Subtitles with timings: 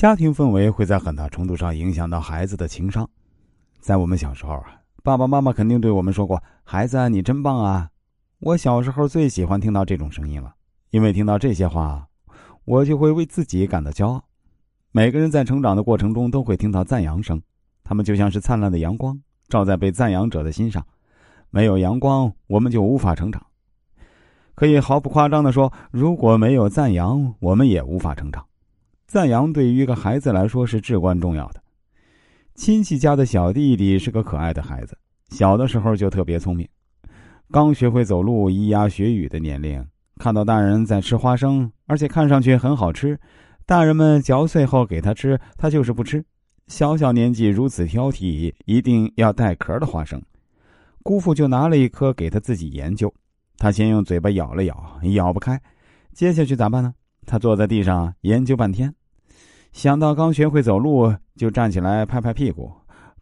[0.00, 3.06] 家庭氛围会在很大程度上影响到孩子的情商。
[3.80, 7.90] 在我们小时候啊，爸爸妈妈肯定对我们说过：“孩子，你真棒啊！”
[8.40, 10.54] 我小时候最喜欢听到这种声音了，
[10.88, 12.06] 因为听到这些话，
[12.64, 14.24] 我就会为自己感到骄傲。
[14.90, 17.42] 每个人在成长的过程中都会听到赞扬声，
[17.84, 19.20] 他们就像是灿烂的阳光，
[19.50, 20.82] 照在被赞扬者的心上。
[21.50, 23.44] 没有阳光，我们就无法成长。
[24.54, 28.46] 可以毫不夸张的说，如果没有赞扬，我们也无法成长。
[29.10, 31.60] 赞扬对于一个孩子来说是至关重要的。
[32.54, 34.96] 亲戚家的小弟弟是个可爱的孩子，
[35.30, 36.68] 小的时候就特别聪明，
[37.50, 39.84] 刚学会走路、咿呀学语的年龄，
[40.18, 43.18] 看到大人在吃花生，而且看上去很好吃，
[43.66, 46.24] 大人们嚼碎后给他吃，他就是不吃。
[46.68, 50.22] 小小年纪如此挑剔，一定要带壳的花生。
[51.02, 53.12] 姑父就拿了一颗给他自己研究，
[53.58, 55.60] 他先用嘴巴咬了咬，咬不开，
[56.12, 56.94] 接下去咋办呢？
[57.26, 58.92] 他坐在地上研究半天，
[59.72, 62.72] 想到刚学会走路，就站起来拍拍屁股，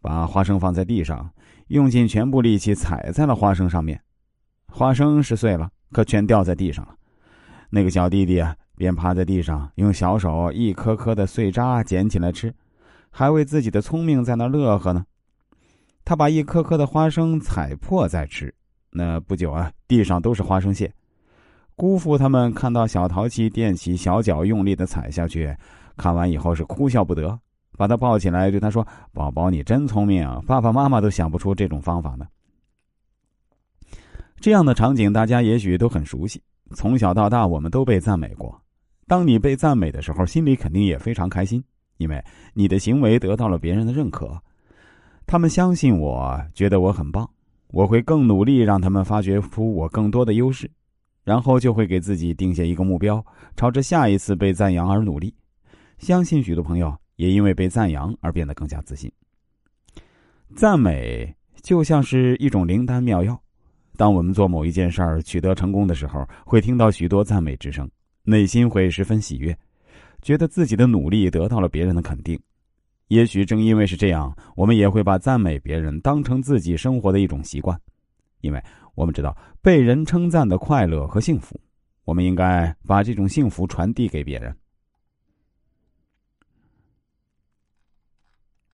[0.01, 1.29] 把花生放在地上，
[1.67, 4.01] 用尽全部力气踩在了花生上面，
[4.67, 6.95] 花生是碎了，可全掉在地上了。
[7.69, 12.53] 那个小弟弟啊，便趴在地上，用小手一颗颗的碎渣捡起来吃，
[13.11, 15.05] 还为自己的聪明在那乐呵呢。
[16.03, 18.51] 他把一颗颗的花生踩破再吃，
[18.89, 20.91] 那不久啊，地上都是花生屑。
[21.75, 25.55] 姑父他们看到小淘气踮起小脚用力的踩下去，
[25.99, 27.37] 看完以后是哭笑不得，
[27.77, 32.25] 把他抱起来对他说：“宝宝，你真聪明，爸爸妈妈都想不出这种方法呢。”
[34.39, 36.41] 这样的场景大家也许都很熟悉，
[36.73, 38.57] 从小到大我们都被赞美过。
[39.07, 41.61] 当你被赞美的时候，心里肯定也非常开心，
[41.97, 44.41] 因为你的行为得到了别人的认可。
[45.27, 47.29] 他们相信我，觉得我很棒，
[47.67, 50.71] 我会更努力，让他们发掘出我更多的优势，
[51.25, 53.21] 然后就会给自己定下一个目标，
[53.57, 55.33] 朝着下一次被赞扬而努力。
[55.99, 59.11] 相信许多朋友也因为被赞扬而变得更加自信。
[60.55, 63.39] 赞美就像是一种灵丹妙药，
[63.97, 67.87] 当我们做某一件事儿取得成功的时候，会听到许多赞美之声，
[68.23, 69.55] 内心会十分喜悦，
[70.21, 72.39] 觉得自己的努力得到了别人的肯定。
[73.09, 77.79] 也许正因为是这样，我们也会把赞美别人当成自己生活的一种习惯，
[78.41, 78.63] 因为
[78.95, 81.59] 我们知道被人称赞的快乐和幸福，
[82.05, 84.55] 我们应该把这种幸福传递给别人。